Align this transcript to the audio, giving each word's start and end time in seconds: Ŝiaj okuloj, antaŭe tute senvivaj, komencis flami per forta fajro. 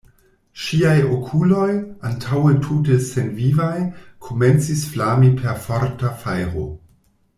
Ŝiaj 0.61 0.95
okuloj, 1.17 1.67
antaŭe 2.09 2.55
tute 2.63 2.97
senvivaj, 3.09 3.69
komencis 4.29 4.83
flami 4.95 5.31
per 5.43 5.63
forta 5.67 6.15
fajro. 6.25 6.67